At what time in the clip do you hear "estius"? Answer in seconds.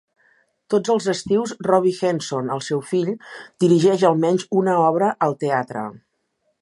1.11-1.51